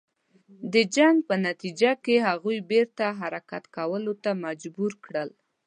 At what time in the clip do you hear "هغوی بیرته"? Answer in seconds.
2.27-3.05